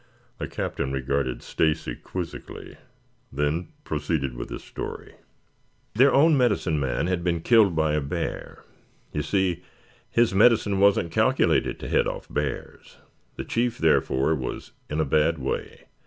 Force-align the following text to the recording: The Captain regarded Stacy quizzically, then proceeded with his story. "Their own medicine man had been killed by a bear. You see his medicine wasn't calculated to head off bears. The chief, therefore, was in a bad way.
The 0.39 0.47
Captain 0.47 0.91
regarded 0.91 1.43
Stacy 1.43 1.93
quizzically, 1.93 2.75
then 3.31 3.67
proceeded 3.83 4.33
with 4.33 4.49
his 4.49 4.63
story. 4.63 5.13
"Their 5.93 6.11
own 6.11 6.35
medicine 6.35 6.79
man 6.79 7.05
had 7.05 7.23
been 7.23 7.41
killed 7.41 7.75
by 7.75 7.93
a 7.93 8.01
bear. 8.01 8.63
You 9.13 9.21
see 9.21 9.61
his 10.09 10.33
medicine 10.33 10.79
wasn't 10.79 11.11
calculated 11.11 11.79
to 11.81 11.87
head 11.87 12.07
off 12.07 12.25
bears. 12.31 12.97
The 13.35 13.43
chief, 13.45 13.77
therefore, 13.77 14.33
was 14.33 14.71
in 14.89 14.99
a 14.99 15.05
bad 15.05 15.37
way. 15.37 15.83